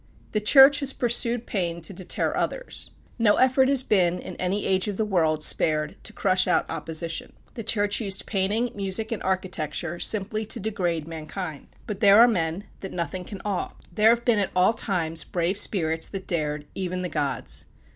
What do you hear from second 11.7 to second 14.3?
But there are men that nothing can awe. There have